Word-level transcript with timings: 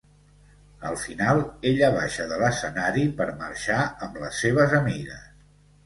Al 0.91 0.97
final, 1.01 1.41
ella 1.73 1.91
baixa 1.97 2.27
de 2.33 2.41
l'escenari 2.45 3.07
per 3.21 3.31
marxar 3.45 3.81
amb 4.09 4.21
les 4.27 4.45
seves 4.47 4.79
amigues. 4.85 5.27